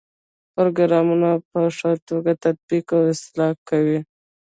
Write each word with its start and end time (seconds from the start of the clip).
پروګرامونه 0.55 1.29
په 1.49 1.61
ښه 1.77 1.91
توګه 2.09 2.31
تطبیق 2.45 2.85
او 2.97 3.01
اصلاح 3.13 3.51
کوي. 3.69 3.99